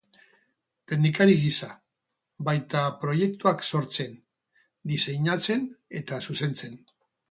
Teknikari 0.93 1.35
gisa, 1.43 1.69
baita 2.49 2.83
proiektuak 3.05 3.63
sortzen, 3.71 4.19
diseinatzen 4.95 5.73
eta 6.05 6.25
zuzentzen. 6.29 6.87